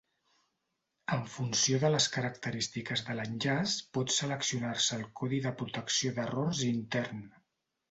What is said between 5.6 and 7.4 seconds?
protecció d'errors intern.